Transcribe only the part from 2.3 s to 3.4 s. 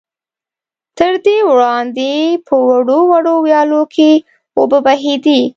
په وړو وړو